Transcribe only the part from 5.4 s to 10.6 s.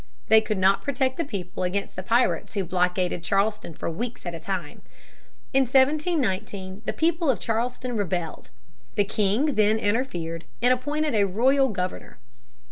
In 1719 the people of Charleston rebelled. The king then interfered,